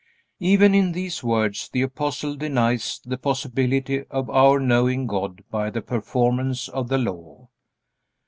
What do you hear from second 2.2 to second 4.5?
denies the possibility of